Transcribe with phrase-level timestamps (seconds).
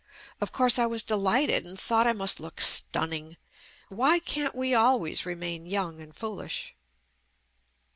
[0.41, 3.37] Of course, I was delighted and thought I must look "stunning."
[3.87, 6.73] Why can't we always remain young and fool ish?